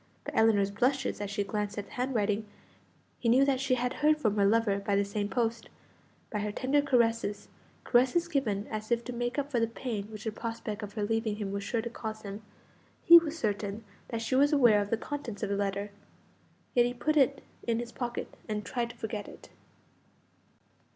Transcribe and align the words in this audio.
By 0.23 0.31
Ellinor's 0.33 0.71
blushes, 0.71 1.21
as 1.21 1.29
she 1.29 1.43
glanced 1.43 1.77
at 1.77 1.85
the 1.85 1.91
handwriting, 1.91 2.47
he 3.19 3.29
knew 3.29 3.45
that 3.45 3.59
she 3.59 3.75
had 3.75 3.93
heard 4.01 4.17
from 4.17 4.35
her 4.35 4.47
lover 4.47 4.79
by 4.79 4.95
the 4.95 5.05
same 5.05 5.29
post; 5.29 5.69
by 6.31 6.39
her 6.39 6.51
tender 6.51 6.81
caresses 6.81 7.49
caresses 7.83 8.27
given 8.27 8.65
as 8.69 8.89
if 8.89 9.03
to 9.03 9.13
make 9.13 9.37
up 9.37 9.51
for 9.51 9.59
the 9.59 9.67
pain 9.67 10.05
which 10.05 10.23
the 10.23 10.31
prospect 10.31 10.81
of 10.81 10.93
her 10.93 11.03
leaving 11.03 11.35
him 11.35 11.51
was 11.51 11.63
sure 11.63 11.83
to 11.83 11.89
cause 11.91 12.23
him 12.23 12.41
he 13.03 13.19
was 13.19 13.37
certain 13.37 13.83
that 14.07 14.23
she 14.23 14.33
was 14.33 14.51
aware 14.51 14.81
of 14.81 14.89
the 14.89 14.97
contents 14.97 15.43
of 15.43 15.49
the 15.49 15.55
letter. 15.55 15.91
Yet 16.73 16.87
he 16.87 16.95
put 16.95 17.15
it 17.15 17.43
in 17.67 17.77
his 17.77 17.91
pocket, 17.91 18.33
and 18.49 18.65
tried 18.65 18.89
to 18.89 18.97
forget 18.97 19.27
it. 19.27 19.49